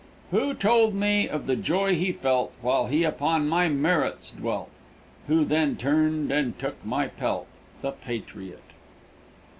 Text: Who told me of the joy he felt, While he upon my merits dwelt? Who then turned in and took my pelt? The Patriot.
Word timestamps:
Who 0.31 0.55
told 0.55 0.95
me 0.95 1.29
of 1.29 1.45
the 1.45 1.55
joy 1.55 1.93
he 1.93 2.11
felt, 2.11 2.53
While 2.61 2.87
he 2.87 3.03
upon 3.03 3.47
my 3.47 3.69
merits 3.69 4.31
dwelt? 4.31 4.71
Who 5.27 5.45
then 5.45 5.77
turned 5.77 6.31
in 6.31 6.37
and 6.39 6.57
took 6.57 6.83
my 6.83 7.07
pelt? 7.09 7.45
The 7.83 7.91
Patriot. 7.91 8.63